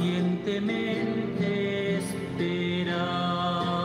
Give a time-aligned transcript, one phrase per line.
[0.00, 3.79] pacientemente esperas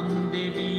[0.00, 0.69] Pan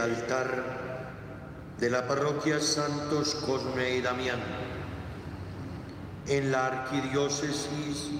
[0.00, 1.00] altar
[1.78, 4.40] de la parroquia Santos Cosme y Damián,
[6.26, 8.10] en la arquidiócesis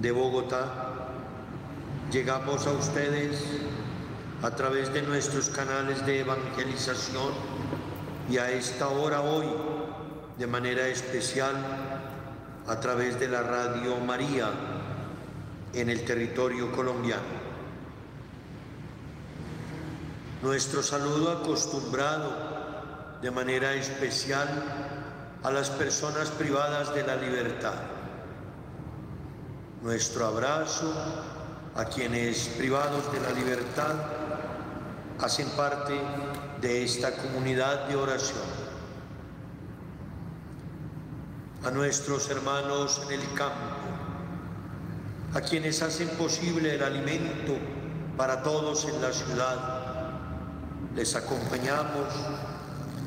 [0.00, 1.08] de Bogotá,
[2.10, 3.42] llegamos a ustedes
[4.42, 7.32] a través de nuestros canales de evangelización
[8.30, 9.46] y a esta hora hoy,
[10.38, 11.54] de manera especial,
[12.66, 14.50] a través de la Radio María
[15.74, 17.43] en el territorio colombiano.
[20.44, 22.30] Nuestro saludo acostumbrado
[23.22, 24.46] de manera especial
[25.42, 27.72] a las personas privadas de la libertad.
[29.80, 30.92] Nuestro abrazo
[31.74, 33.94] a quienes privados de la libertad
[35.18, 35.98] hacen parte
[36.60, 38.44] de esta comunidad de oración.
[41.64, 43.78] A nuestros hermanos en el campo,
[45.32, 47.56] a quienes hacen posible el alimento
[48.18, 49.73] para todos en la ciudad,
[50.94, 52.06] les acompañamos,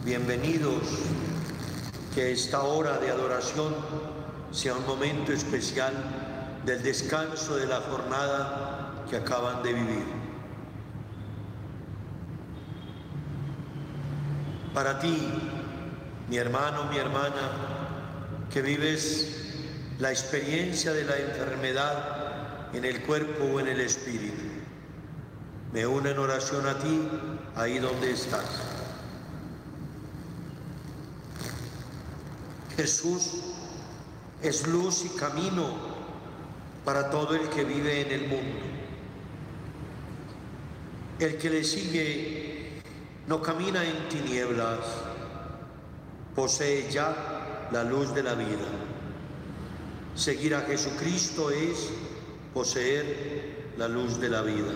[0.04, 0.84] bienvenidos,
[2.14, 3.74] que esta hora de adoración
[4.52, 5.94] sea un momento especial
[6.66, 10.06] del descanso de la jornada que acaban de vivir.
[14.74, 15.18] Para ti,
[16.30, 23.60] mi hermano, mi hermana, que vives la experiencia de la enfermedad en el cuerpo o
[23.62, 24.57] en el espíritu,
[25.74, 27.10] me uno en oración a ti
[27.56, 28.46] ahí donde estás.
[32.76, 33.42] Jesús
[34.42, 35.68] es luz y camino
[36.86, 38.60] para todo el que vive en el mundo.
[41.20, 42.82] El que le sigue
[43.28, 44.80] no camina en tinieblas,
[46.36, 48.68] posee ya la luz de la vida.
[50.16, 51.90] Seguir a Jesucristo es
[52.54, 54.72] poseer la luz de la vida.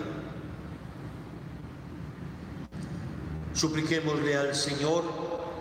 [3.54, 5.04] Supliquémosle al Señor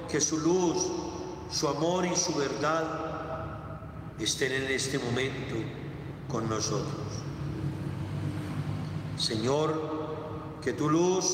[0.10, 0.88] que su luz,
[1.52, 3.82] su amor y su verdad
[4.20, 5.56] estén en este momento
[6.30, 7.02] con nosotros.
[9.18, 11.26] Señor, que tu luz,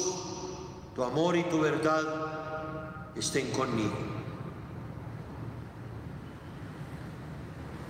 [0.95, 3.95] tu amor y tu verdad estén conmigo.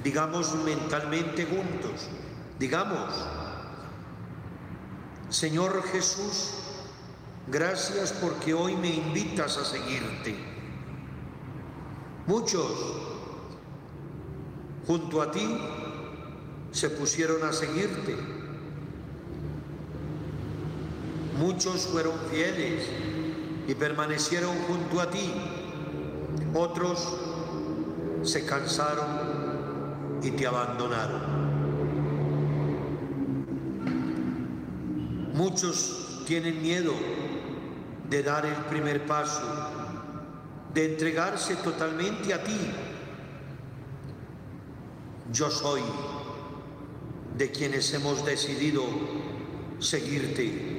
[0.03, 2.09] Digamos mentalmente juntos,
[2.59, 3.13] digamos,
[5.30, 6.53] Señor Jesús,
[7.49, 10.35] gracias porque hoy me invitas a seguirte.
[12.27, 12.71] Muchos
[14.85, 15.57] junto a ti
[16.71, 18.15] se pusieron a seguirte.
[21.38, 22.83] Muchos fueron fieles
[23.67, 25.31] y permanecieron junto a ti.
[26.53, 27.17] Otros
[28.23, 31.38] se cansaron y te abandonaron.
[35.33, 36.93] Muchos tienen miedo
[38.09, 39.42] de dar el primer paso,
[40.74, 42.57] de entregarse totalmente a ti.
[45.31, 45.81] Yo soy
[47.38, 48.83] de quienes hemos decidido
[49.80, 50.77] seguirte.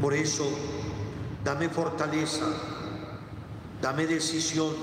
[0.00, 0.48] Por eso,
[1.44, 2.46] dame fortaleza,
[3.80, 4.74] dame decisión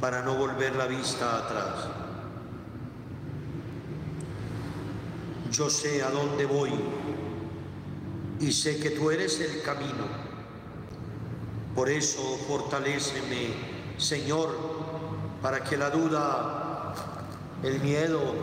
[0.00, 1.88] para no volver la vista atrás.
[5.50, 6.72] Yo sé a dónde voy
[8.40, 10.04] y sé que tú eres el camino.
[11.74, 13.54] Por eso fortaléceme,
[13.98, 14.56] Señor,
[15.42, 16.94] para que la duda,
[17.62, 18.34] el miedo,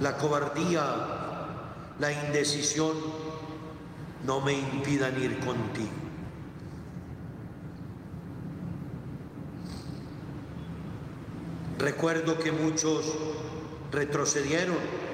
[0.00, 0.82] la cobardía,
[1.98, 2.94] la indecisión
[4.24, 5.88] no me impidan ir contigo.
[11.78, 13.14] Recuerdo que muchos
[13.92, 15.07] retrocedieron.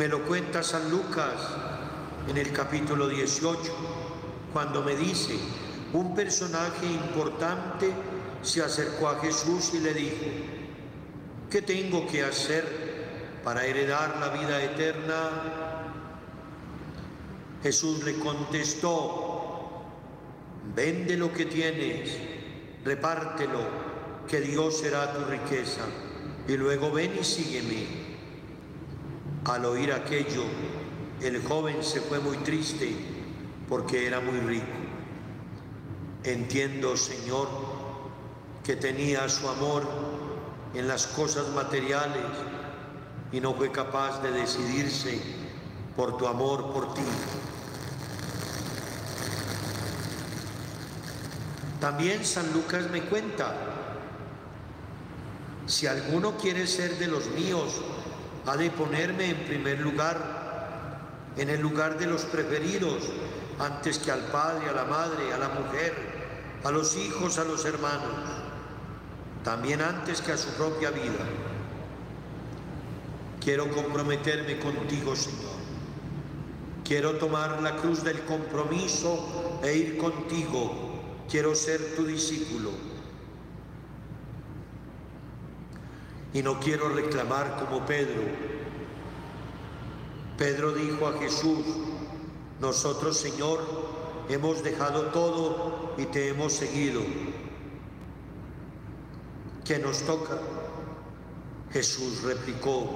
[0.00, 1.34] Me lo cuenta San Lucas
[2.26, 3.60] en el capítulo 18,
[4.50, 5.34] cuando me dice,
[5.92, 7.92] un personaje importante
[8.40, 10.24] se acercó a Jesús y le dijo,
[11.50, 12.64] ¿qué tengo que hacer
[13.44, 15.28] para heredar la vida eterna?
[17.62, 19.82] Jesús le contestó,
[20.74, 22.16] vende lo que tienes,
[22.86, 23.60] repártelo
[24.26, 25.82] que Dios será tu riqueza,
[26.48, 27.99] y luego ven y sígueme.
[29.50, 30.44] Al oír aquello,
[31.20, 32.94] el joven se fue muy triste
[33.68, 34.66] porque era muy rico.
[36.22, 37.48] Entiendo, Señor,
[38.62, 39.88] que tenía su amor
[40.72, 42.22] en las cosas materiales
[43.32, 45.20] y no fue capaz de decidirse
[45.96, 47.02] por tu amor por ti.
[51.80, 53.52] También San Lucas me cuenta
[55.66, 57.82] si alguno quiere ser de los míos,
[58.46, 61.00] ha de ponerme en primer lugar,
[61.36, 63.10] en el lugar de los preferidos,
[63.58, 65.94] antes que al padre, a la madre, a la mujer,
[66.64, 68.14] a los hijos, a los hermanos,
[69.44, 71.24] también antes que a su propia vida.
[73.40, 75.60] Quiero comprometerme contigo, Señor.
[76.84, 81.00] Quiero tomar la cruz del compromiso e ir contigo.
[81.30, 82.89] Quiero ser tu discípulo.
[86.32, 88.22] Y no quiero reclamar como Pedro.
[90.38, 91.64] Pedro dijo a Jesús,
[92.60, 93.60] nosotros Señor
[94.28, 97.02] hemos dejado todo y te hemos seguido.
[99.64, 100.38] ¿Qué nos toca?
[101.72, 102.88] Jesús replicó,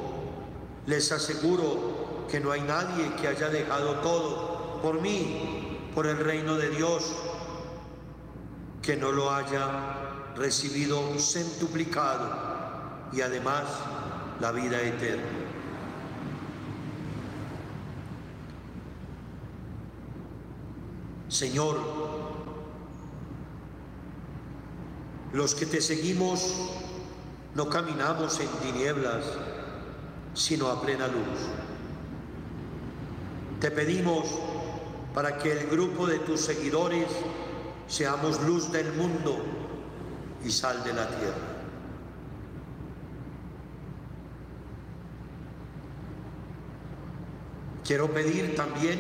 [0.87, 6.57] les aseguro que no hay nadie que haya dejado todo por mí, por el reino
[6.57, 7.13] de Dios,
[8.81, 12.54] que no lo haya recibido centuplicado
[13.13, 13.65] y además
[14.41, 15.23] la vida eterna.
[21.29, 21.81] Señor,
[25.33, 26.71] los que te seguimos
[27.55, 29.25] no caminamos en tinieblas,
[30.35, 31.49] sino a plena luz.
[33.61, 34.27] Te pedimos
[35.15, 37.07] para que el grupo de tus seguidores
[37.89, 39.43] seamos luz del mundo
[40.45, 41.54] y sal de la tierra.
[47.85, 48.99] Quiero pedir también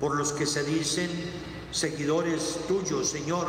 [0.00, 1.10] por los que se dicen
[1.70, 3.46] seguidores tuyos, Señor,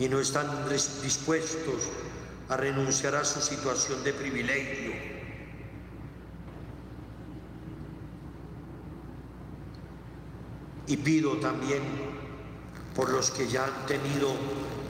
[0.00, 1.88] y no están dispuestos
[2.48, 4.92] a renunciar a su situación de privilegio.
[10.88, 11.82] Y pido también
[12.96, 14.32] por los que ya han tenido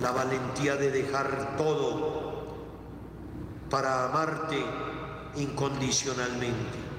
[0.00, 2.56] la valentía de dejar todo
[3.68, 4.64] para amarte
[5.36, 6.89] incondicionalmente.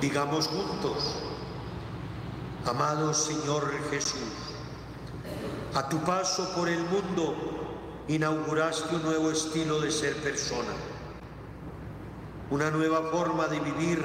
[0.00, 1.16] Digamos juntos,
[2.64, 4.54] amado Señor Jesús,
[5.74, 10.72] a tu paso por el mundo inauguraste un nuevo estilo de ser persona,
[12.50, 14.00] una nueva forma de vivir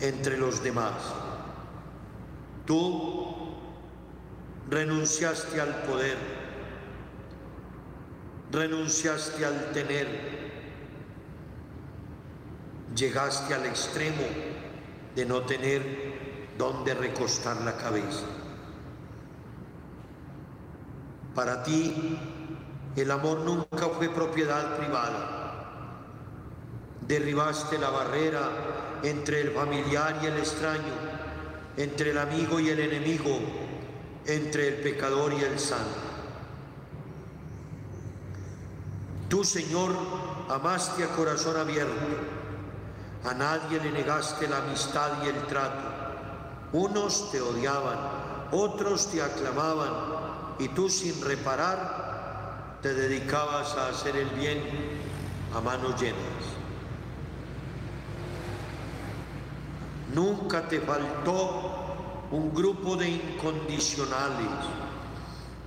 [0.00, 0.94] entre los demás.
[2.64, 3.54] Tú
[4.68, 6.16] renunciaste al poder,
[8.50, 10.35] renunciaste al tener,
[12.96, 14.24] llegaste al extremo
[15.14, 15.82] de no tener
[16.58, 18.24] dónde recostar la cabeza.
[21.34, 22.18] Para ti
[22.96, 25.34] el amor nunca fue propiedad privada.
[27.02, 28.50] Derribaste la barrera
[29.02, 30.94] entre el familiar y el extraño,
[31.76, 33.38] entre el amigo y el enemigo,
[34.24, 36.06] entre el pecador y el santo.
[39.28, 39.94] Tú, Señor,
[40.48, 42.35] amaste a corazón abierto.
[43.26, 45.88] A nadie le negaste la amistad y el trato.
[46.72, 47.98] Unos te odiaban,
[48.52, 49.90] otros te aclamaban,
[50.60, 54.60] y tú sin reparar te dedicabas a hacer el bien
[55.52, 56.16] a manos llenas.
[60.14, 64.50] Nunca te faltó un grupo de incondicionales,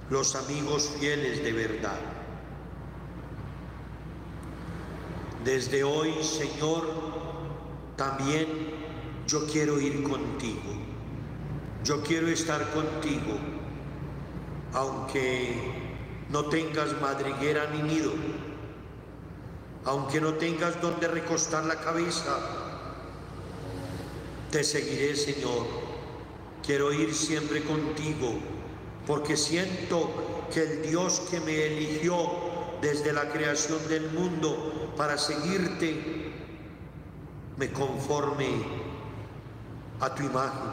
[0.09, 1.99] los amigos fieles de verdad.
[5.43, 7.28] Desde hoy, Señor,
[7.99, 8.47] también
[9.27, 10.71] yo quiero ir contigo.
[11.83, 13.37] Yo quiero estar contigo,
[14.71, 15.53] aunque
[16.29, 18.13] no tengas madriguera ni nido,
[19.83, 22.37] aunque no tengas donde recostar la cabeza.
[24.49, 25.67] Te seguiré, Señor.
[26.65, 28.33] Quiero ir siempre contigo,
[29.05, 32.15] porque siento que el Dios que me eligió
[32.81, 36.18] desde la creación del mundo para seguirte,
[37.59, 38.47] me conforme
[39.99, 40.71] a tu imagen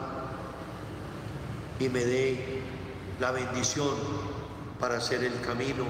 [1.79, 2.61] y me dé
[3.19, 3.93] la bendición
[4.79, 5.83] para hacer el camino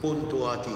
[0.00, 0.74] junto a ti.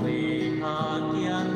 [0.00, 1.53] Soy la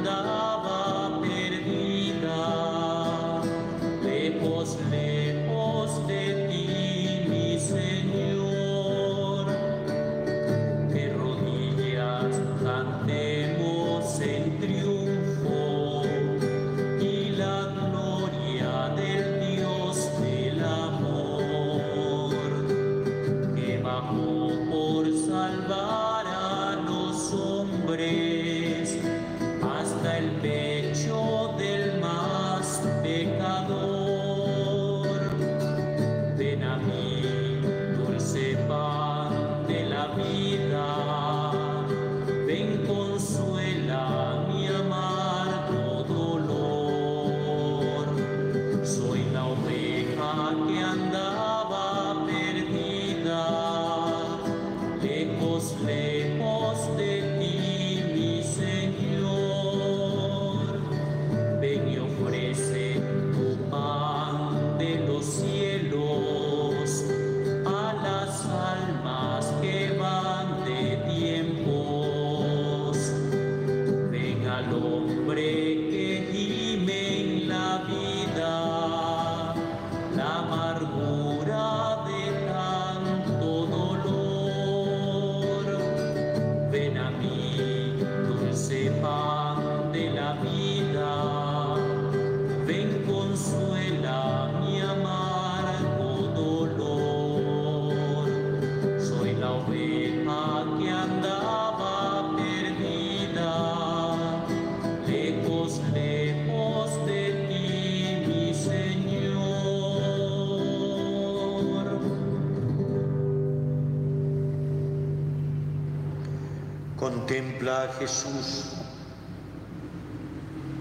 [118.08, 118.64] Jesús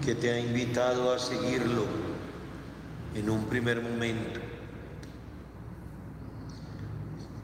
[0.02, 1.84] que te ha invitado a seguirlo
[3.14, 4.40] en un primer momento.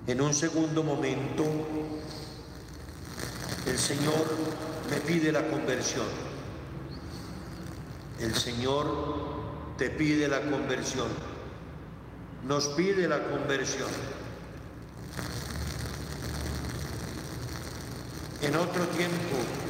[0.06, 1.44] En un segundo momento,
[3.66, 4.24] el Señor
[4.90, 6.06] me pide la conversión.
[8.20, 8.86] El Señor
[9.76, 11.08] te pide la conversión.
[12.46, 13.90] Nos pide la conversión.
[18.40, 19.63] En otro tiempo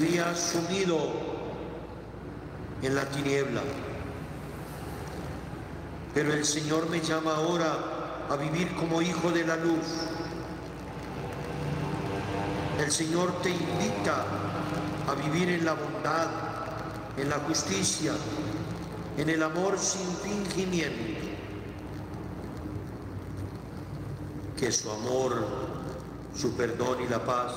[0.00, 0.98] vivía sumido
[2.82, 3.60] en la tiniebla.
[6.14, 9.86] Pero el Señor me llama ahora a vivir como hijo de la luz.
[12.78, 14.24] El Señor te invita
[15.06, 16.28] a vivir en la bondad,
[17.18, 18.14] en la justicia,
[19.18, 21.28] en el amor sin fingimiento.
[24.56, 25.46] Que su amor,
[26.34, 27.52] su perdón y la paz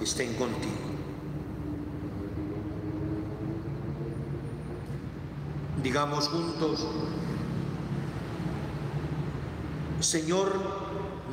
[0.00, 0.95] estén contigo.
[5.86, 6.84] Digamos juntos,
[10.00, 10.52] Señor,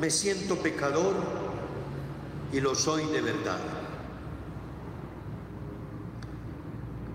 [0.00, 1.16] me siento pecador
[2.52, 3.58] y lo soy de verdad.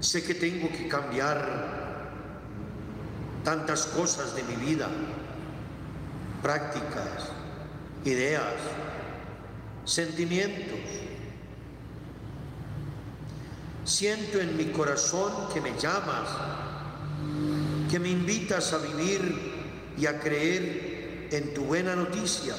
[0.01, 2.12] Sé que tengo que cambiar
[3.46, 4.89] tantas cosas de mi vida,
[6.43, 7.29] prácticas,
[8.03, 8.55] ideas,
[9.86, 10.77] sentimientos.
[13.86, 16.27] Siento en mi corazón que me llamas,
[17.89, 22.55] que me invitas a vivir y a creer en tu buena noticia.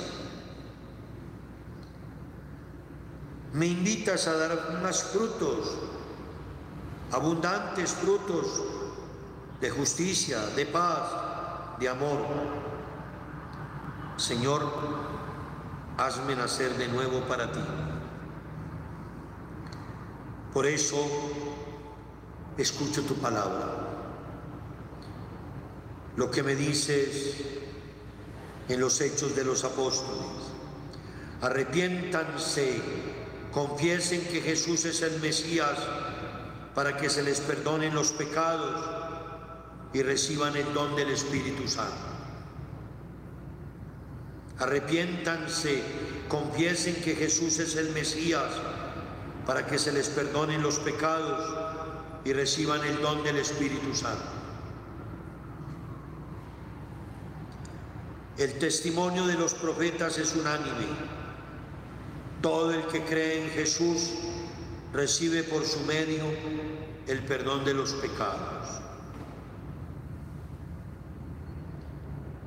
[3.52, 5.78] Me invitas a dar más frutos,
[7.12, 8.62] abundantes frutos
[9.60, 12.26] de justicia, de paz, de amor.
[14.16, 14.66] Señor,
[15.96, 17.60] hazme nacer de nuevo para ti.
[20.52, 20.96] Por eso
[22.56, 23.79] escucho tu palabra.
[26.20, 27.36] Lo que me dices
[28.68, 30.52] en los hechos de los apóstoles.
[31.40, 32.78] Arrepiéntanse,
[33.50, 35.78] confiesen que Jesús es el Mesías
[36.74, 38.84] para que se les perdonen los pecados
[39.94, 42.12] y reciban el don del Espíritu Santo.
[44.58, 45.82] Arrepiéntanse,
[46.28, 48.52] confiesen que Jesús es el Mesías
[49.46, 51.50] para que se les perdonen los pecados
[52.26, 54.39] y reciban el don del Espíritu Santo.
[58.40, 60.86] El testimonio de los profetas es unánime.
[62.40, 64.12] Todo el que cree en Jesús
[64.94, 66.24] recibe por su medio
[67.06, 68.80] el perdón de los pecados.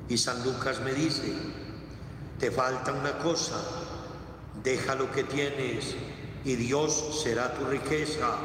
[0.08, 1.32] Y San Lucas me dice,
[2.40, 3.62] te falta una cosa,
[4.64, 5.94] deja lo que tienes
[6.44, 8.36] y Dios será tu riqueza.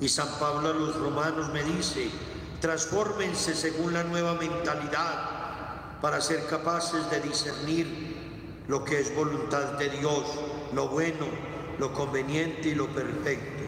[0.00, 2.10] Y San Pablo a los romanos me dice,
[2.62, 9.90] transfórmense según la nueva mentalidad para ser capaces de discernir lo que es voluntad de
[9.90, 10.22] Dios,
[10.72, 11.26] lo bueno,
[11.80, 13.64] lo conveniente y lo perfecto.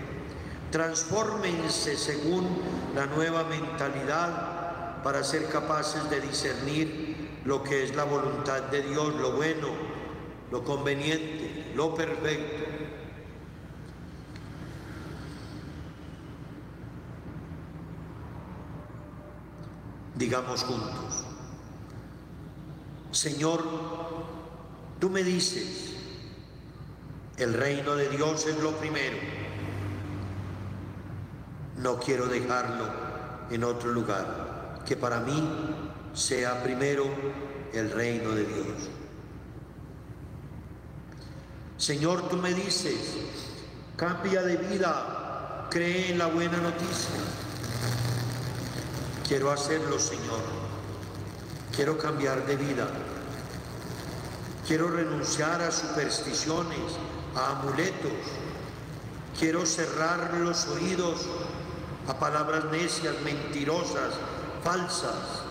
[0.70, 2.62] Transfórmense según
[2.94, 9.12] la nueva mentalidad para ser capaces de discernir lo que es la voluntad de Dios,
[9.16, 9.70] lo bueno,
[10.52, 12.64] lo conveniente, lo perfecto.
[20.16, 21.24] Digamos juntos,
[23.11, 23.64] Señor,
[25.00, 25.94] tú me dices,
[27.37, 29.16] el reino de Dios es lo primero.
[31.79, 32.88] No quiero dejarlo
[33.50, 35.42] en otro lugar, que para mí
[36.12, 37.07] sea primero
[37.72, 38.88] el reino de Dios.
[41.77, 43.16] Señor, tú me dices,
[43.96, 47.43] cambia de vida, cree en la buena noticia.
[49.34, 50.38] Quiero hacerlo, Señor.
[51.74, 52.86] Quiero cambiar de vida.
[54.64, 56.78] Quiero renunciar a supersticiones,
[57.34, 58.12] a amuletos.
[59.36, 61.22] Quiero cerrar los oídos
[62.06, 64.14] a palabras necias, mentirosas,
[64.62, 65.42] falsas.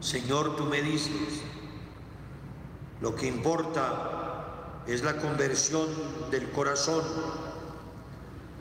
[0.00, 1.42] Señor, tú me dices,
[3.00, 5.86] lo que importa es la conversión
[6.32, 7.04] del corazón.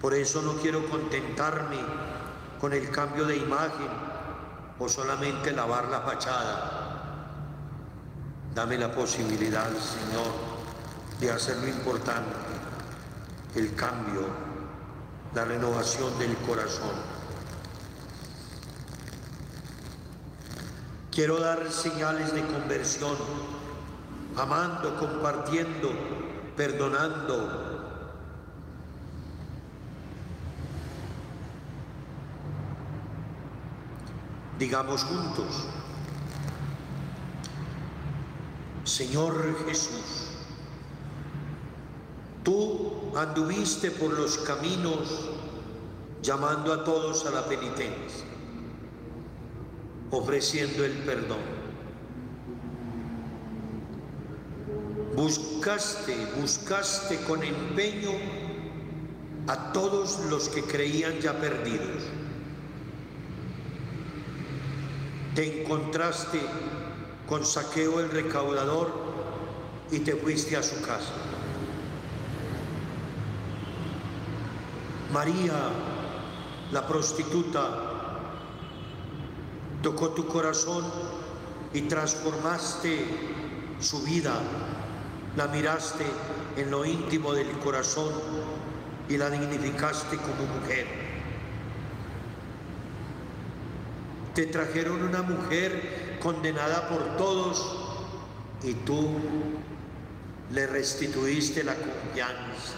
[0.01, 1.77] Por eso no quiero contentarme
[2.59, 3.87] con el cambio de imagen
[4.79, 6.81] o solamente lavar la fachada.
[8.55, 10.31] Dame la posibilidad, Señor,
[11.19, 12.35] de hacer lo importante,
[13.55, 14.25] el cambio,
[15.35, 16.95] la renovación del corazón.
[21.11, 23.15] Quiero dar señales de conversión,
[24.35, 25.91] amando, compartiendo,
[26.57, 27.70] perdonando.
[34.61, 35.63] Digamos juntos,
[38.83, 40.27] Señor Jesús,
[42.43, 45.31] tú anduviste por los caminos
[46.21, 48.23] llamando a todos a la penitencia
[50.11, 51.39] ofreciendo el perdón.
[55.15, 58.11] Buscaste, buscaste con empeño
[59.47, 62.20] a todos los que creían ya perdidos.
[65.35, 66.41] Te encontraste
[67.27, 68.91] con saqueo el recaudador
[69.91, 71.13] y te fuiste a su casa.
[75.13, 75.53] María,
[76.71, 77.91] la prostituta,
[79.81, 80.85] tocó tu corazón
[81.73, 83.05] y transformaste
[83.79, 84.33] su vida.
[85.35, 86.05] La miraste
[86.57, 88.11] en lo íntimo del corazón
[89.07, 91.10] y la dignificaste como mujer.
[94.35, 97.77] Te trajeron una mujer condenada por todos
[98.63, 99.09] y tú
[100.51, 102.75] le restituiste la confianza.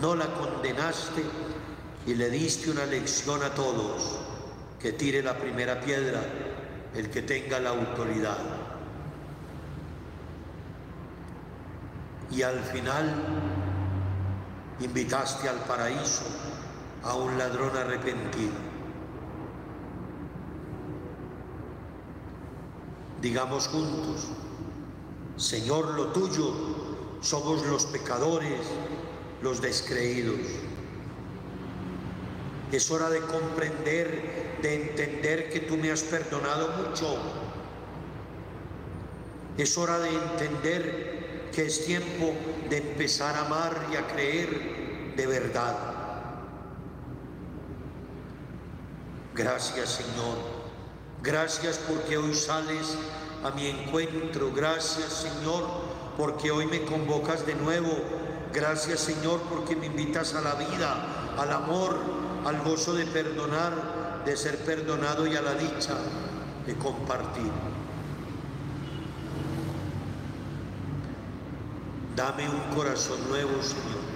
[0.00, 1.22] No la condenaste
[2.06, 4.18] y le diste una lección a todos,
[4.80, 6.20] que tire la primera piedra
[6.94, 8.38] el que tenga la autoridad.
[12.30, 13.14] Y al final
[14.80, 16.24] invitaste al paraíso
[17.02, 18.67] a un ladrón arrepentido.
[23.20, 24.28] Digamos juntos,
[25.36, 26.52] Señor, lo tuyo
[27.20, 28.60] somos los pecadores,
[29.42, 30.38] los descreídos.
[32.70, 37.16] Es hora de comprender, de entender que tú me has perdonado mucho.
[39.56, 42.34] Es hora de entender que es tiempo
[42.68, 45.76] de empezar a amar y a creer de verdad.
[49.34, 50.57] Gracias Señor.
[51.22, 52.96] Gracias porque hoy sales
[53.44, 54.52] a mi encuentro.
[54.54, 55.64] Gracias Señor
[56.16, 57.90] porque hoy me convocas de nuevo.
[58.52, 61.96] Gracias Señor porque me invitas a la vida, al amor,
[62.44, 65.94] al gozo de perdonar, de ser perdonado y a la dicha
[66.66, 67.50] de compartir.
[72.14, 74.08] Dame un corazón nuevo, Señor.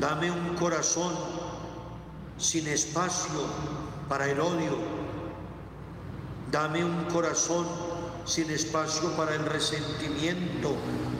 [0.00, 1.14] Dame un corazón
[2.38, 3.40] sin espacio
[4.08, 4.76] para el odio.
[6.50, 7.66] Dame un corazón
[8.24, 10.74] sin espacio para el resentimiento,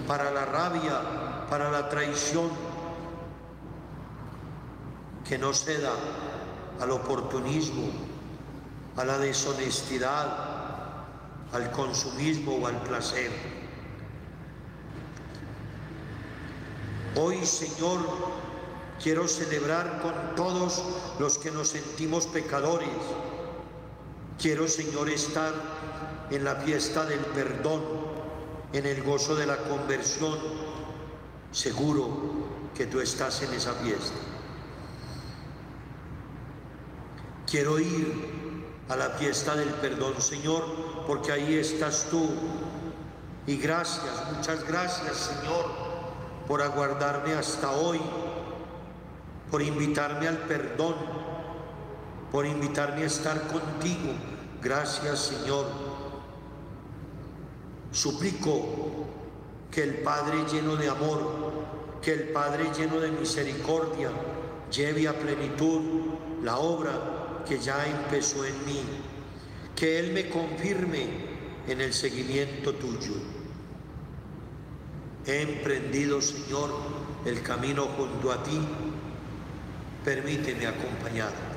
[0.07, 2.51] para la rabia, para la traición.
[5.29, 5.93] Que no ceda
[6.81, 7.91] al oportunismo,
[8.97, 10.57] a la deshonestidad,
[11.53, 13.31] al consumismo o al placer.
[17.17, 18.01] Hoy, Señor,
[19.03, 20.83] quiero celebrar con todos
[21.19, 22.89] los que nos sentimos pecadores.
[24.41, 25.53] Quiero, Señor, estar
[26.31, 27.83] en la fiesta del perdón,
[28.73, 30.39] en el gozo de la conversión,
[31.53, 32.09] seguro
[32.75, 34.17] que tú estás en esa fiesta.
[37.47, 40.65] Quiero ir a la fiesta del perdón, Señor,
[41.07, 42.29] porque ahí estás tú.
[43.47, 45.67] Y gracias, muchas gracias, Señor,
[46.49, 48.01] por aguardarme hasta hoy,
[49.51, 50.95] por invitarme al perdón,
[52.33, 54.13] por invitarme a estar contigo.
[54.63, 55.67] Gracias, Señor.
[57.93, 59.07] Suplico
[59.71, 61.53] que el Padre lleno de amor,
[62.03, 64.11] que el Padre lleno de misericordia,
[64.71, 65.81] lleve a plenitud
[66.43, 68.81] la obra que ya empezó en mí,
[69.75, 71.07] que Él me confirme
[71.69, 73.15] en el seguimiento tuyo.
[75.27, 76.71] He emprendido, Señor,
[77.25, 78.61] el camino junto a ti.
[80.07, 81.57] Permíteme acompañarte.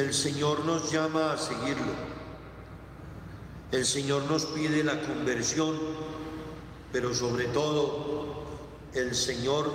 [0.00, 1.92] El Señor nos llama a seguirlo.
[3.70, 5.78] El Señor nos pide la conversión,
[6.90, 8.44] pero sobre todo
[8.94, 9.70] el Señor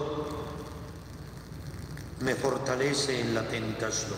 [2.21, 4.15] me fortalece en la tentación.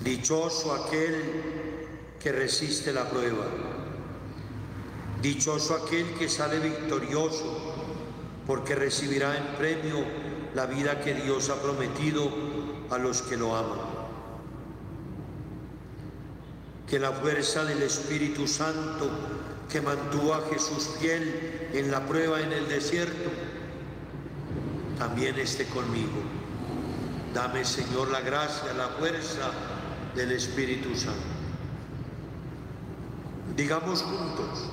[0.00, 3.44] Dichoso aquel que resiste la prueba.
[5.20, 7.74] Dichoso aquel que sale victorioso,
[8.46, 10.02] porque recibirá en premio
[10.54, 12.30] la vida que Dios ha prometido
[12.90, 13.93] a los que lo aman.
[16.88, 19.10] Que la fuerza del Espíritu Santo
[19.68, 23.30] que mantuvo a Jesús fiel en la prueba en el desierto,
[24.98, 26.22] también esté conmigo.
[27.34, 29.50] Dame, Señor, la gracia, la fuerza
[30.14, 31.34] del Espíritu Santo.
[33.56, 34.70] Digamos juntos,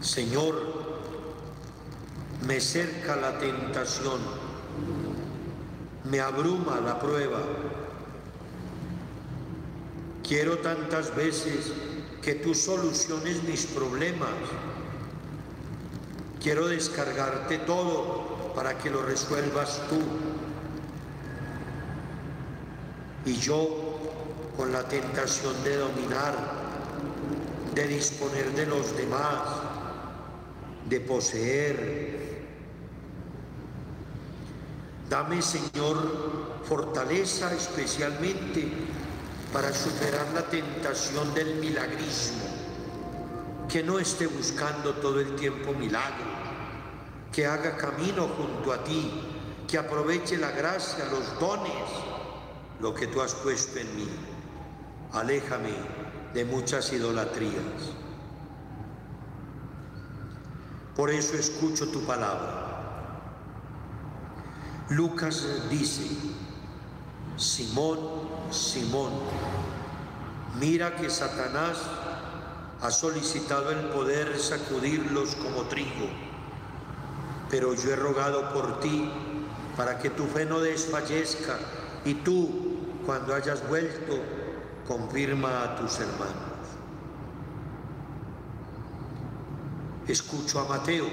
[0.00, 0.84] Señor,
[2.46, 4.20] me cerca la tentación,
[6.04, 7.40] me abruma la prueba.
[10.26, 11.70] Quiero tantas veces
[12.22, 14.30] que tú soluciones mis problemas.
[16.42, 20.00] Quiero descargarte todo para que lo resuelvas tú.
[23.26, 23.98] Y yo
[24.56, 26.34] con la tentación de dominar,
[27.74, 29.42] de disponer de los demás,
[30.88, 32.44] de poseer.
[35.10, 38.72] Dame, Señor, fortaleza especialmente
[39.54, 42.42] para superar la tentación del milagrismo,
[43.68, 46.26] que no esté buscando todo el tiempo milagro,
[47.30, 49.12] que haga camino junto a ti,
[49.68, 51.72] que aproveche la gracia, los dones,
[52.80, 54.08] lo que tú has puesto en mí.
[55.12, 55.70] Aléjame
[56.34, 57.94] de muchas idolatrías.
[60.96, 63.20] Por eso escucho tu palabra.
[64.88, 66.08] Lucas dice,
[67.36, 67.98] Simón,
[68.50, 69.12] Simón,
[70.60, 71.78] mira que Satanás
[72.80, 76.08] ha solicitado el poder sacudirlos como trigo,
[77.50, 79.10] pero yo he rogado por ti
[79.76, 81.58] para que tu fe no desfallezca
[82.04, 82.50] y tú,
[83.04, 84.18] cuando hayas vuelto,
[84.86, 86.54] confirma a tus hermanos.
[90.06, 91.06] Escucho a Mateo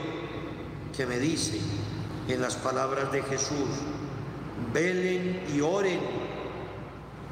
[0.95, 1.59] que me dice
[2.27, 3.69] en las palabras de Jesús,
[4.73, 5.99] velen y oren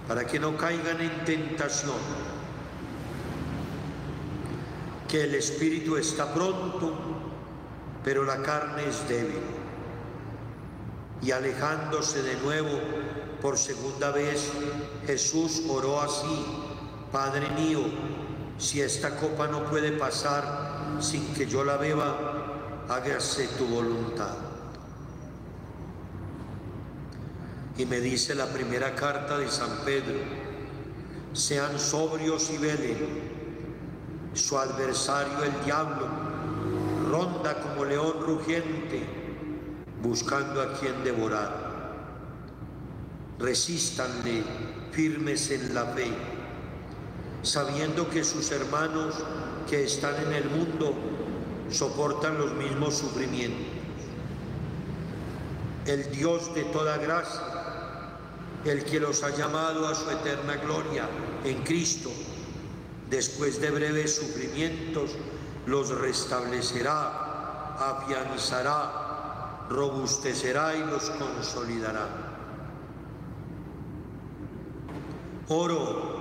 [0.07, 1.97] para que no caigan en tentación,
[5.07, 6.95] que el espíritu está pronto,
[8.03, 9.41] pero la carne es débil.
[11.21, 12.79] Y alejándose de nuevo
[13.41, 14.51] por segunda vez,
[15.05, 16.45] Jesús oró así,
[17.11, 17.81] Padre mío,
[18.57, 24.48] si esta copa no puede pasar sin que yo la beba, hágase tu voluntad.
[27.79, 30.19] Y me dice la primera carta de San Pedro,
[31.31, 32.97] sean sobrios y velen.
[34.33, 36.09] Su adversario el diablo
[37.09, 39.01] ronda como león rugiente
[40.03, 41.69] buscando a quien devorar.
[43.39, 44.43] Resístanle
[44.91, 46.11] firmes en la fe,
[47.43, 49.15] sabiendo que sus hermanos
[49.69, 50.93] que están en el mundo
[51.71, 53.67] soportan los mismos sufrimientos.
[55.85, 57.48] El Dios de toda gracia,
[58.65, 61.07] el que los ha llamado a su eterna gloria
[61.43, 62.11] en Cristo,
[63.09, 65.11] después de breves sufrimientos,
[65.65, 72.07] los restablecerá, afianzará, robustecerá y los consolidará.
[75.47, 76.19] Oro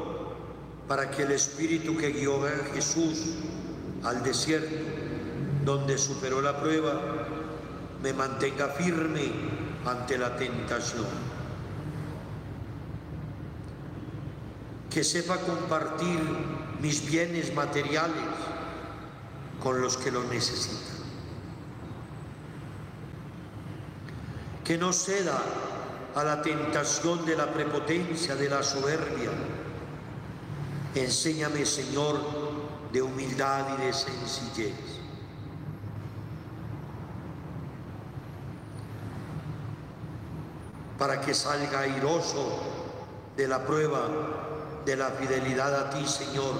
[0.87, 3.35] para que el espíritu que guió a Jesús
[4.05, 4.77] al desierto,
[5.64, 6.98] donde superó la prueba,
[8.03, 9.33] me mantenga firme
[9.85, 11.28] ante la tentación.
[14.90, 16.18] Que sepa compartir
[16.81, 18.24] mis bienes materiales
[19.62, 20.98] con los que lo necesitan.
[24.64, 25.40] Que no ceda
[26.14, 29.31] a la tentación de la prepotencia, de la soberbia,
[30.94, 32.18] Enséñame, Señor,
[32.92, 34.74] de humildad y de sencillez.
[40.98, 42.59] Para que salga airoso
[43.37, 44.09] de la prueba
[44.88, 46.55] de la fidelidad a ti, Señor.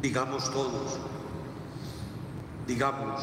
[0.00, 0.98] Digamos todos,
[2.66, 3.20] digamos,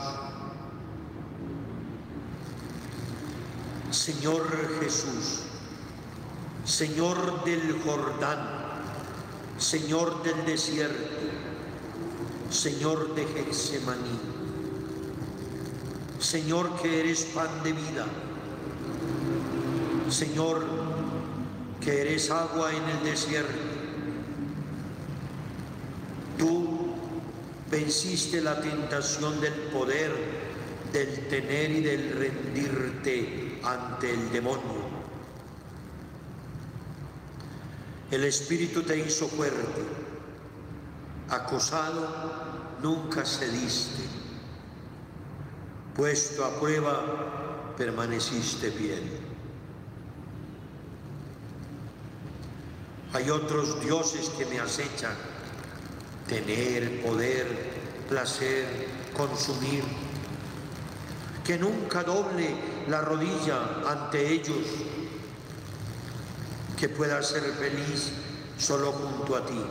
[3.89, 4.45] Señor
[4.79, 5.45] Jesús,
[6.63, 8.47] Señor del Jordán,
[9.57, 11.09] Señor del desierto,
[12.51, 14.38] Señor de Getsemaní,
[16.19, 18.05] Señor que eres pan de vida,
[20.09, 20.65] Señor
[21.79, 23.53] que eres agua en el desierto,
[26.37, 26.93] tú
[27.71, 30.11] venciste la tentación del poder,
[30.91, 34.89] del tener y del rendirte ante el demonio.
[38.11, 39.83] El Espíritu te hizo fuerte,
[41.29, 42.07] acosado
[42.81, 44.18] nunca cediste,
[45.99, 49.19] puesto a prueba permaneciste bien.
[53.11, 55.13] Hay otros dioses que me acechan,
[56.25, 57.47] tener, poder,
[58.07, 58.65] placer,
[59.13, 59.83] consumir,
[61.43, 62.55] que nunca doble
[62.87, 64.67] la rodilla ante ellos
[66.79, 68.13] que pueda ser feliz
[68.57, 69.61] solo junto a ti.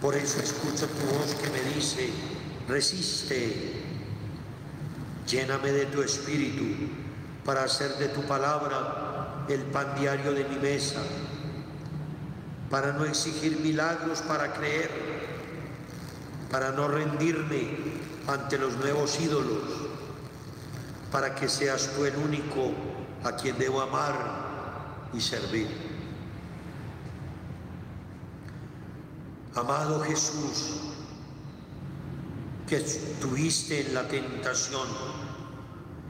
[0.00, 2.10] Por eso escucho tu voz que me dice,
[2.68, 3.83] resiste,
[5.34, 6.62] lléname de tu espíritu
[7.44, 11.00] para hacer de tu palabra el pan diario de mi mesa,
[12.70, 14.90] para no exigir milagros para creer,
[16.52, 17.68] para no rendirme
[18.28, 19.64] ante los nuevos ídolos,
[21.10, 22.70] para que seas tú el único
[23.24, 25.68] a quien debo amar y servir.
[29.56, 30.80] Amado Jesús,
[32.68, 35.23] que estuviste en la tentación,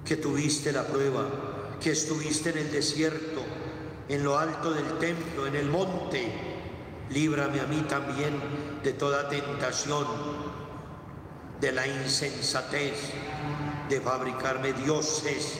[0.04, 3.42] que tuviste la prueba, que estuviste en el desierto,
[4.08, 6.30] en lo alto del templo, en el monte,
[7.10, 8.34] líbrame a mí también
[8.82, 10.06] de toda tentación,
[11.60, 13.12] de la insensatez,
[13.88, 15.58] de fabricarme dioses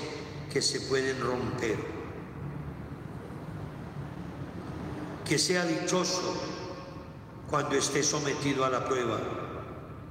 [0.52, 1.94] que se pueden romper.
[5.24, 6.35] que sea dichoso
[7.48, 9.18] cuando esté sometido a la prueba,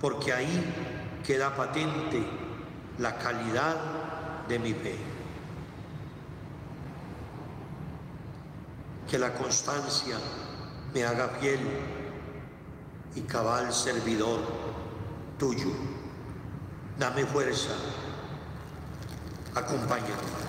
[0.02, 2.24] porque ahí queda patente
[2.98, 3.76] la calidad
[4.48, 4.96] de mi fe.
[9.10, 10.18] Que la constancia
[10.94, 11.60] me haga fiel
[13.16, 14.40] y cabal servidor
[15.38, 15.72] tuyo.
[16.98, 17.72] Dame fuerza,
[19.56, 20.44] acompáñame.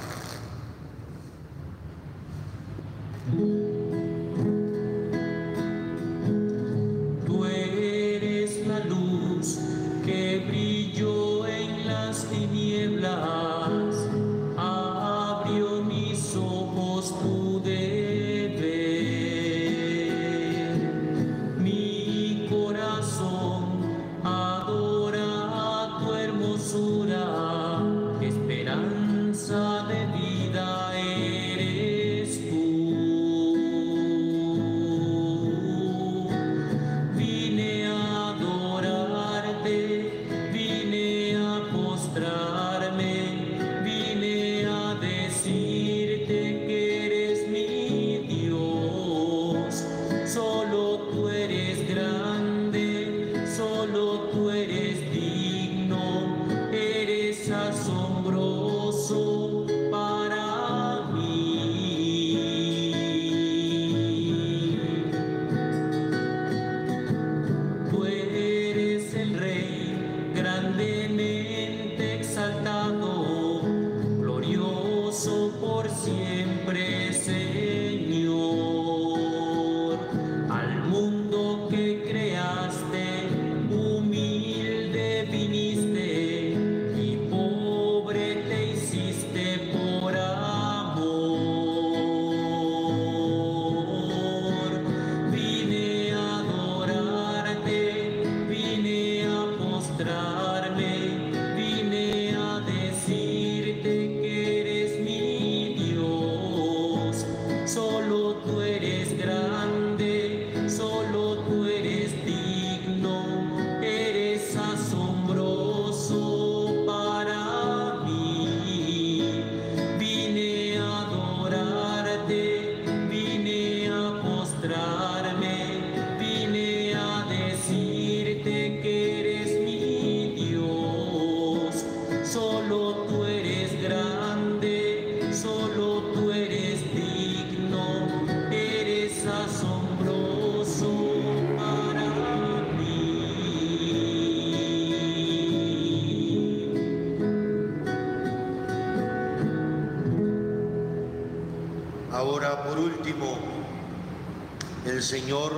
[155.14, 155.52] Señor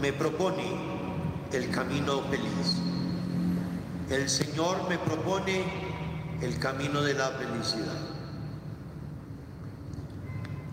[0.00, 0.72] me propone
[1.52, 2.76] el camino feliz.
[4.08, 5.64] El Señor me propone
[6.40, 7.98] el camino de la felicidad.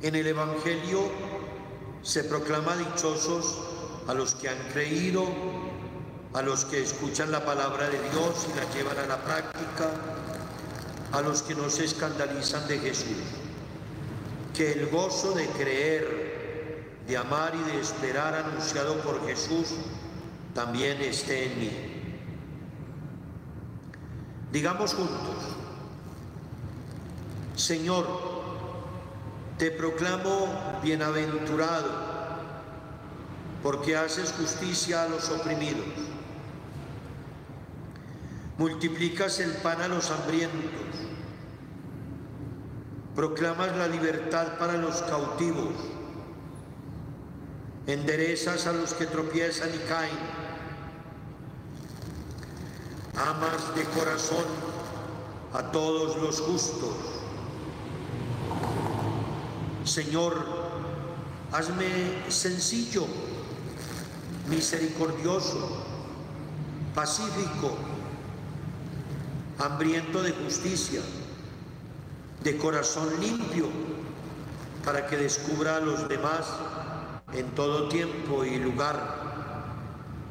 [0.04, 1.00] En el Evangelio
[2.04, 3.58] se proclama dichosos
[4.08, 5.26] a los que han creído,
[6.36, 9.90] a los que escuchan la palabra de Dios y la llevan a la práctica,
[11.12, 13.18] a los que no se escandalizan de Jesús.
[14.54, 16.31] Que el gozo de creer
[17.08, 19.76] de amar y de esperar anunciado por Jesús
[20.54, 21.72] también esté en mí.
[24.52, 25.36] Digamos juntos,
[27.56, 28.06] Señor,
[29.58, 32.12] te proclamo bienaventurado
[33.64, 35.86] porque haces justicia a los oprimidos.
[38.58, 40.72] Multiplicas el pan a los hambrientos.
[43.16, 45.91] Proclamas la libertad para los cautivos.
[47.88, 50.18] Enderezas a los que tropiezan y caen
[53.16, 54.46] amas de corazón
[55.54, 56.96] a todos los justos.
[59.84, 60.46] Señor,
[61.52, 63.06] hazme sencillo,
[64.48, 65.84] misericordioso,
[66.96, 67.76] pacífico,
[69.60, 71.02] hambriento de justicia,
[72.44, 73.68] de corazón limpio,
[74.86, 76.46] para que descubra a los demás
[77.34, 79.22] en todo tiempo y lugar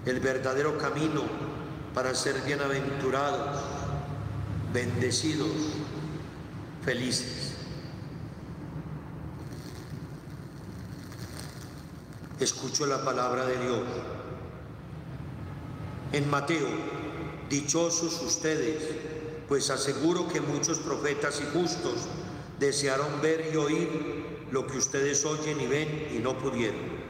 [0.06, 1.22] el verdadero camino
[1.94, 3.60] para ser bienaventurados,
[4.72, 5.48] bendecidos,
[6.84, 7.54] felices.
[12.38, 13.82] Escucho la palabra de Dios.
[16.12, 16.68] En Mateo,
[17.50, 18.82] dichosos ustedes,
[19.48, 22.06] pues aseguro que muchos profetas y justos
[22.58, 24.19] desearon ver y oír
[24.52, 27.00] lo que ustedes oyen y ven y no pudieron.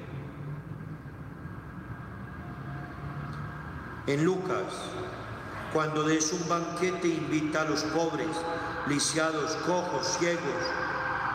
[4.07, 4.65] En Lucas,
[5.73, 8.29] cuando des un banquete, invita a los pobres,
[8.89, 10.41] lisiados, cojos, ciegos,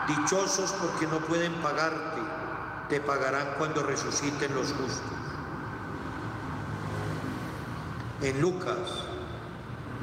[0.06, 2.20] dichosos porque no pueden pagarte,
[2.88, 5.00] te pagarán cuando resuciten los justos.
[8.20, 9.04] En Lucas,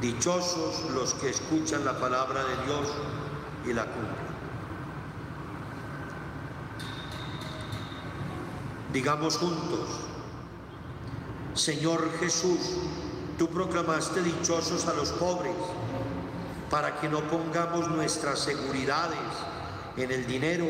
[0.01, 2.93] dichosos los que escuchan la palabra de Dios
[3.65, 4.22] y la cumplen.
[8.93, 9.89] Digamos juntos,
[11.55, 12.59] Señor Jesús,
[13.39, 15.55] tú proclamaste dichosos a los pobres
[16.69, 19.17] para que no pongamos nuestras seguridades
[19.97, 20.67] en el dinero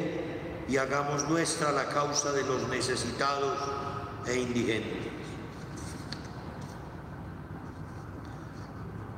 [0.69, 3.57] y hagamos nuestra la causa de los necesitados
[4.25, 5.11] e indigentes.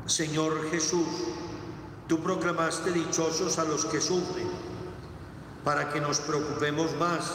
[0.07, 1.07] Señor Jesús,
[2.07, 4.49] tú proclamaste dichosos a los que sufren
[5.63, 7.31] para que nos preocupemos más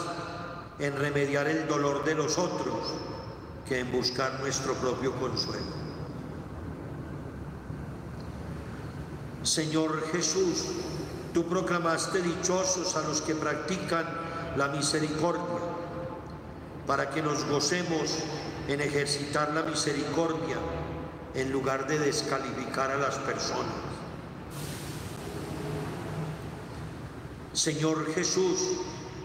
[0.80, 2.94] en remediar el dolor de los otros
[3.68, 5.80] que en buscar nuestro propio consuelo.
[9.42, 10.64] Señor Jesús,
[11.32, 14.06] tú proclamaste dichosos a los que practican
[14.56, 15.44] la misericordia,
[16.86, 18.18] para que nos gocemos
[18.68, 20.56] en ejercitar la misericordia
[21.34, 23.74] en lugar de descalificar a las personas.
[27.52, 28.58] Señor Jesús,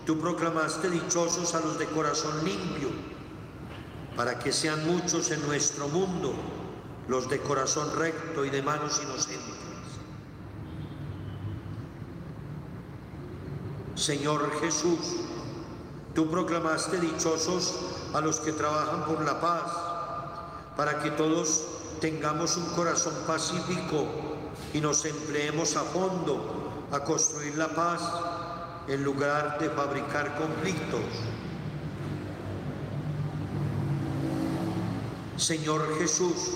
[0.06, 2.90] tú proclamaste dichosos a los de corazón limpio,
[4.16, 6.34] para que sean muchos en nuestro mundo
[7.08, 9.56] los de corazón recto y de manos inocentes.
[13.96, 15.00] Señor Jesús,
[16.14, 17.74] tú proclamaste dichosos
[18.14, 19.72] a los que trabajan por la paz,
[20.78, 21.66] para que todos
[22.00, 24.06] tengamos un corazón pacífico
[24.74, 28.02] y nos empleemos a fondo a construir la paz
[28.88, 31.02] en lugar de fabricar conflictos.
[35.38, 36.52] Señor Jesús,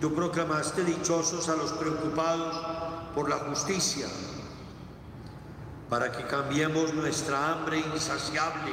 [0.00, 2.56] tú proclamaste dichosos a los preocupados
[3.14, 4.06] por la justicia,
[5.88, 8.72] para que cambiemos nuestra hambre insaciable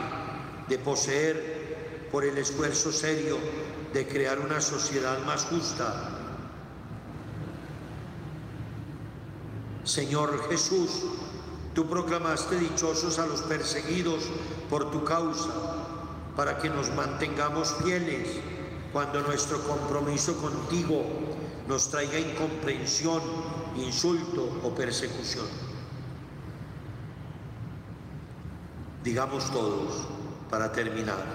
[0.68, 3.38] de poseer por el esfuerzo serio
[3.94, 6.10] de crear una sociedad más justa.
[9.84, 11.04] Señor Jesús,
[11.74, 14.24] tú proclamaste dichosos a los perseguidos
[14.70, 15.50] por tu causa,
[16.36, 18.30] para que nos mantengamos fieles
[18.94, 21.04] cuando nuestro compromiso contigo
[21.68, 23.22] nos traiga incomprensión,
[23.76, 25.46] insulto o persecución.
[29.04, 30.08] Digamos todos,
[30.50, 31.26] para terminar,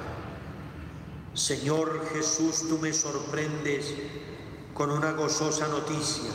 [1.34, 3.95] Señor Jesús, tú me sorprendes
[4.72, 6.30] con una gozosa noticia.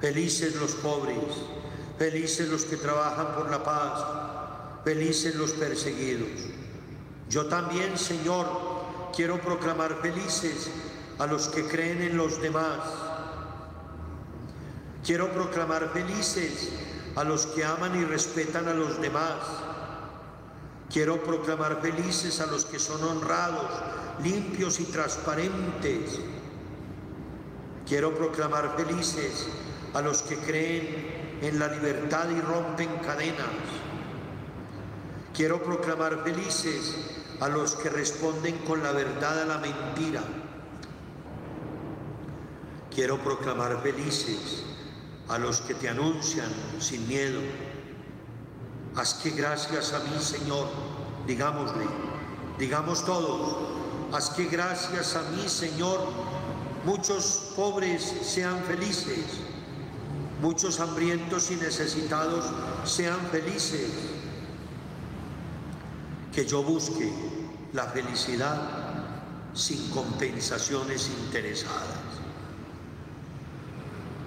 [0.00, 1.16] Felices los pobres,
[1.98, 4.04] felices los que trabajan por la paz,
[4.84, 6.28] felices los perseguidos.
[7.28, 8.46] Yo también, Señor,
[9.14, 10.70] quiero proclamar felices
[11.18, 12.80] a los que creen en los demás.
[15.04, 16.70] Quiero proclamar felices
[17.16, 19.38] a los que aman y respetan a los demás.
[20.92, 23.70] Quiero proclamar felices a los que son honrados,
[24.22, 26.18] limpios y transparentes.
[27.86, 29.46] Quiero proclamar felices
[29.92, 33.46] a los que creen en la libertad y rompen cadenas.
[35.34, 36.96] Quiero proclamar felices
[37.40, 40.22] a los que responden con la verdad a la mentira.
[42.94, 44.62] Quiero proclamar felices
[45.28, 47.40] a los que te anuncian sin miedo.
[48.96, 50.68] Haz que gracias a mí, Señor,
[51.26, 51.86] digámosle,
[52.58, 53.56] digamos todos,
[54.12, 55.98] haz que gracias a mí, Señor,
[56.84, 59.24] muchos pobres sean felices,
[60.44, 62.44] muchos hambrientos y necesitados
[62.84, 63.90] sean felices,
[66.34, 67.10] que yo busque
[67.72, 68.60] la felicidad
[69.54, 72.04] sin compensaciones interesadas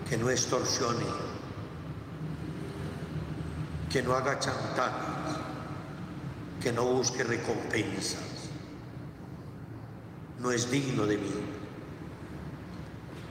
[0.09, 1.05] que no extorsione,
[3.91, 5.36] que no haga chantajes,
[6.63, 8.49] que no busque recompensas.
[10.39, 11.32] No es digno de mí.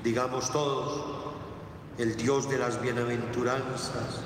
[0.05, 1.36] Digamos todos,
[1.99, 4.20] el Dios de las bienaventuranzas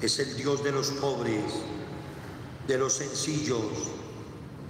[0.00, 1.42] es el Dios de los pobres,
[2.68, 3.64] de los sencillos,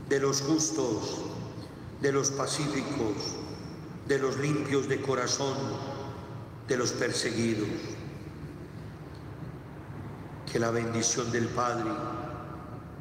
[0.09, 1.21] de los justos,
[2.01, 3.37] de los pacíficos,
[4.07, 5.57] de los limpios de corazón,
[6.67, 7.69] de los perseguidos.
[10.51, 11.91] Que la bendición del Padre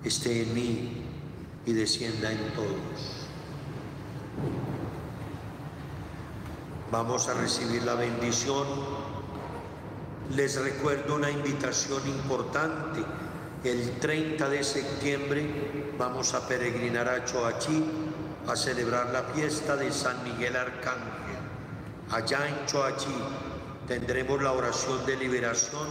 [0.04, 1.04] esté en mí
[1.66, 3.28] y descienda en todos.
[6.90, 8.66] Vamos a recibir la bendición.
[10.34, 13.04] Les recuerdo una invitación importante.
[13.66, 17.84] El 30 de septiembre vamos a peregrinar a Choachí
[18.48, 21.38] a celebrar la fiesta de San Miguel Arcángel.
[22.10, 23.18] Allá en Choachí
[23.86, 25.88] tendremos la oración de liberación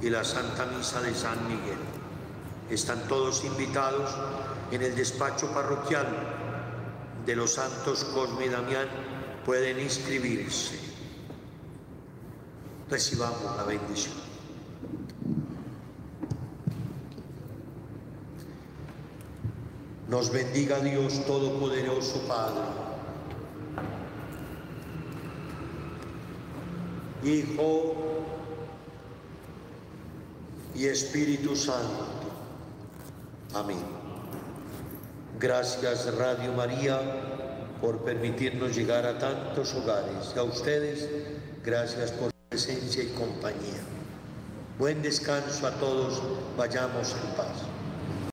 [0.00, 1.78] y la Santa Misa de San Miguel.
[2.70, 4.16] Están todos invitados
[4.70, 6.06] en el despacho parroquial
[7.26, 9.17] de los santos Cosme y Damián.
[9.44, 10.78] Pueden inscribirse.
[12.90, 14.14] Recibamos la bendición.
[20.08, 22.62] Nos bendiga Dios Todopoderoso Padre,
[27.24, 27.94] Hijo
[30.74, 32.06] y Espíritu Santo.
[33.54, 33.84] Amén.
[35.38, 37.37] Gracias Radio María
[37.80, 40.32] por permitirnos llegar a tantos hogares.
[40.34, 41.08] Y a ustedes,
[41.64, 43.80] gracias por su presencia y compañía.
[44.78, 46.22] Buen descanso a todos.
[46.56, 47.77] Vayamos en paz.